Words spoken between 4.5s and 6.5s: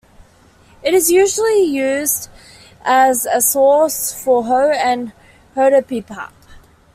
and "hoedeopbap".